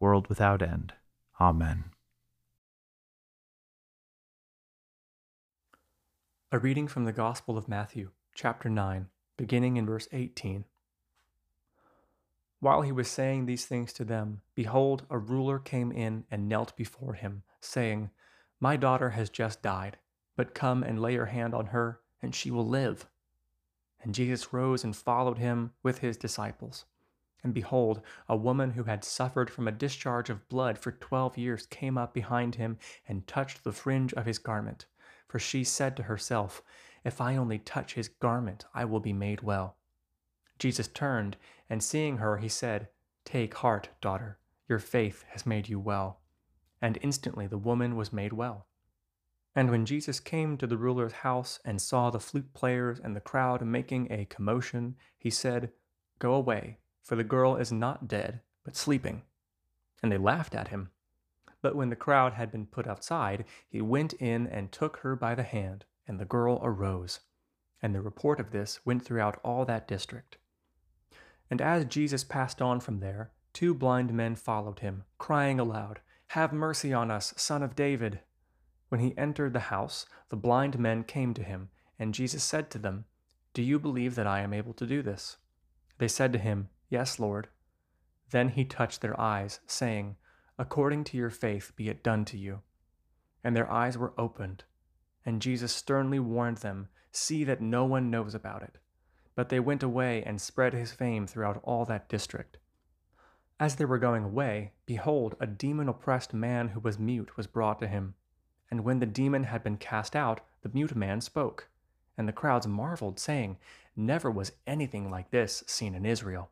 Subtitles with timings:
[0.00, 0.92] world without end.
[1.40, 1.84] Amen.
[6.52, 10.64] A reading from the Gospel of Matthew, chapter 9, beginning in verse 18.
[12.60, 16.76] While he was saying these things to them, behold, a ruler came in and knelt
[16.76, 18.10] before him, saying,
[18.60, 19.98] My daughter has just died,
[20.36, 23.06] but come and lay your hand on her, and she will live.
[24.02, 26.84] And Jesus rose and followed him with his disciples.
[27.46, 31.64] And behold, a woman who had suffered from a discharge of blood for twelve years
[31.66, 34.86] came up behind him and touched the fringe of his garment.
[35.28, 36.60] For she said to herself,
[37.04, 39.76] If I only touch his garment, I will be made well.
[40.58, 41.36] Jesus turned,
[41.70, 42.88] and seeing her, he said,
[43.24, 46.22] Take heart, daughter, your faith has made you well.
[46.82, 48.66] And instantly the woman was made well.
[49.54, 53.20] And when Jesus came to the ruler's house and saw the flute players and the
[53.20, 55.70] crowd making a commotion, he said,
[56.18, 59.22] Go away for the girl is not dead, but sleeping.
[60.02, 60.90] And they laughed at him.
[61.62, 65.36] But when the crowd had been put outside, he went in and took her by
[65.36, 67.20] the hand, and the girl arose.
[67.80, 70.38] And the report of this went throughout all that district.
[71.48, 76.52] And as Jesus passed on from there, two blind men followed him, crying aloud, Have
[76.52, 78.18] mercy on us, son of David.
[78.88, 81.68] When he entered the house, the blind men came to him,
[82.00, 83.04] and Jesus said to them,
[83.54, 85.36] Do you believe that I am able to do this?
[85.98, 87.48] They said to him, Yes, Lord.
[88.30, 90.16] Then he touched their eyes, saying,
[90.58, 92.60] According to your faith be it done to you.
[93.44, 94.64] And their eyes were opened.
[95.24, 98.78] And Jesus sternly warned them, See that no one knows about it.
[99.34, 102.58] But they went away and spread his fame throughout all that district.
[103.58, 107.78] As they were going away, behold, a demon oppressed man who was mute was brought
[107.80, 108.14] to him.
[108.70, 111.68] And when the demon had been cast out, the mute man spoke.
[112.18, 113.58] And the crowds marveled, saying,
[113.94, 116.50] Never was anything like this seen in Israel.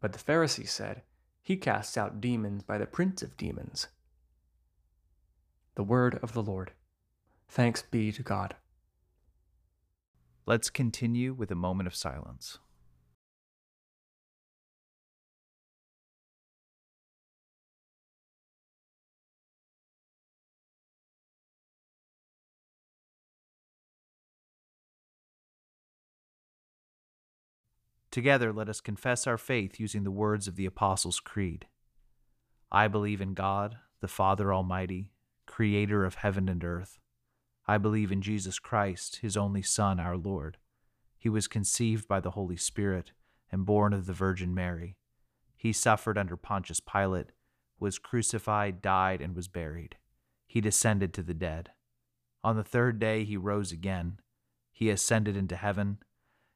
[0.00, 1.02] But the Pharisees said,
[1.42, 3.88] He casts out demons by the prince of demons.
[5.74, 6.72] The word of the Lord.
[7.48, 8.56] Thanks be to God.
[10.46, 12.58] Let's continue with a moment of silence.
[28.10, 31.66] Together, let us confess our faith using the words of the Apostles' Creed.
[32.72, 35.12] I believe in God, the Father Almighty,
[35.46, 36.98] creator of heaven and earth.
[37.66, 40.58] I believe in Jesus Christ, his only Son, our Lord.
[41.18, 43.12] He was conceived by the Holy Spirit
[43.52, 44.96] and born of the Virgin Mary.
[45.56, 47.32] He suffered under Pontius Pilate,
[47.78, 49.96] was crucified, died, and was buried.
[50.46, 51.70] He descended to the dead.
[52.42, 54.18] On the third day he rose again.
[54.72, 55.98] He ascended into heaven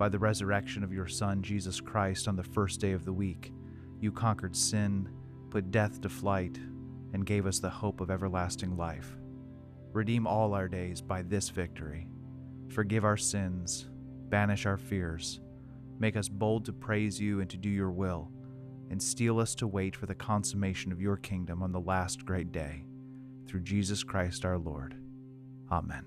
[0.00, 3.52] by the resurrection of your Son, Jesus Christ, on the first day of the week,
[4.00, 5.06] you conquered sin,
[5.50, 6.58] put death to flight,
[7.12, 9.18] and gave us the hope of everlasting life.
[9.92, 12.08] Redeem all our days by this victory.
[12.70, 13.90] Forgive our sins,
[14.30, 15.40] banish our fears,
[15.98, 18.30] make us bold to praise you and to do your will,
[18.88, 22.52] and steel us to wait for the consummation of your kingdom on the last great
[22.52, 22.86] day.
[23.46, 24.94] Through Jesus Christ our Lord.
[25.70, 26.06] Amen.